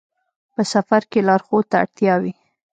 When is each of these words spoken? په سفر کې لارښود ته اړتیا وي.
په 0.53 0.61
سفر 0.73 1.01
کې 1.11 1.19
لارښود 1.27 1.65
ته 1.71 1.75
اړتیا 1.83 2.13
وي. 2.21 2.33